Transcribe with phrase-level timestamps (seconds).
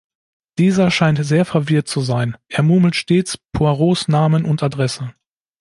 [0.57, 5.13] Dieser scheint sehr verwirrt zu sein: Er murmelt stets Poirots Namen und Adresse.